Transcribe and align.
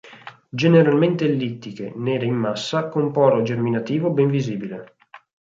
Generalmente 0.49 1.25
ellittiche, 1.25 1.93
nere 1.95 2.25
in 2.25 2.33
massa, 2.33 2.87
con 2.89 3.11
poro 3.11 3.43
germinativo 3.43 4.09
ben 4.09 4.31
visibile. 4.31 4.95